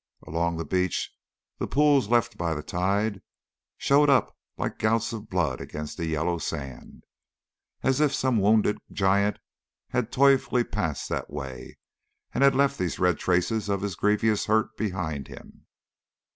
Along 0.25 0.57
the 0.57 0.65
beach 0.65 1.15
the 1.59 1.67
pools 1.67 2.07
left 2.09 2.35
by 2.35 2.55
the 2.55 2.63
tide 2.63 3.21
showed 3.77 4.09
up 4.09 4.35
like 4.57 4.79
gouts 4.79 5.13
of 5.13 5.29
blood 5.29 5.61
against 5.61 5.95
the 5.97 6.07
yellow 6.07 6.39
sand, 6.39 7.03
as 7.83 8.01
if 8.01 8.11
some 8.11 8.39
wounded 8.39 8.79
giant 8.91 9.37
had 9.89 10.11
toilfully 10.11 10.63
passed 10.63 11.07
that 11.09 11.29
way, 11.29 11.77
and 12.33 12.43
had 12.43 12.55
left 12.55 12.79
these 12.79 12.97
red 12.97 13.19
traces 13.19 13.69
of 13.69 13.81
his 13.83 13.93
grievous 13.93 14.45
hurt 14.47 14.75
behind 14.75 15.27
him. 15.27 15.67